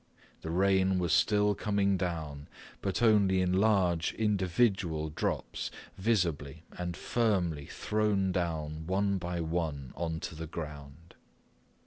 [0.41, 2.47] The rain was still coming down,
[2.81, 10.35] but only in large individual drops visibly and firmly thrown down one by one onto
[10.35, 11.13] the ground.